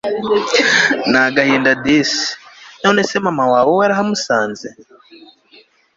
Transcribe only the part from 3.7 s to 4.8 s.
we warahamusanze!